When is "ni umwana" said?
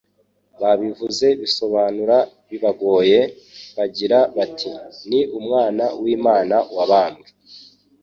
5.09-5.85